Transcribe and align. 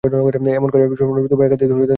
এমনি 0.03 0.69
করিয়া 0.73 0.89
বিশ্বব্রহ্মাণ্ড 0.91 1.27
ডুবাইয়া 1.31 1.49
কাঁদিতে 1.51 1.65
পারিলে 1.67 1.67
দামিনী 1.69 1.79
বাঁচিত। 1.81 1.89